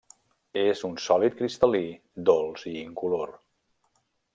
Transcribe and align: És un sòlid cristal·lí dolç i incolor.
És 0.61 0.81
un 0.89 0.95
sòlid 1.03 1.37
cristal·lí 1.41 1.85
dolç 2.31 2.67
i 2.73 2.77
incolor. 2.87 3.41